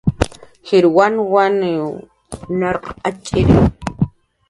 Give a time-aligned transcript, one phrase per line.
[0.69, 1.57] Jir wanwan
[2.61, 3.57] narqus atx'iri